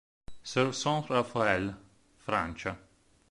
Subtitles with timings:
[0.41, 1.75] Serve Saint Raphaël,
[2.17, 2.75] Francia.